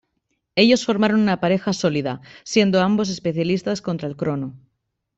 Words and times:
Ellos 0.55 0.83
formaron 0.87 1.19
una 1.21 1.39
pareja 1.39 1.73
sólida, 1.73 2.21
siendo 2.43 2.81
ambos 2.81 3.07
especialistas 3.09 3.83
contra 3.83 4.07
el 4.07 4.15
crono. 4.15 4.57